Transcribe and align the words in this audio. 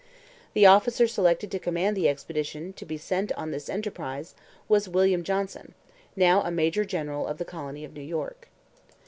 The 0.55 0.65
officer 0.65 1.05
selected 1.07 1.51
to 1.51 1.59
Command 1.59 1.95
the 1.95 2.09
expedition 2.09 2.73
to 2.73 2.85
be 2.87 2.97
sent 2.97 3.31
on 3.33 3.51
this 3.51 3.69
enterprise 3.69 4.33
was 4.67 4.89
William 4.89 5.23
Johnson, 5.23 5.75
now 6.15 6.41
a 6.41 6.49
major 6.49 6.83
general 6.83 7.27
of 7.27 7.37
the 7.37 7.45
colony 7.45 7.85
of 7.85 7.93
New 7.93 8.01
York. 8.01 8.47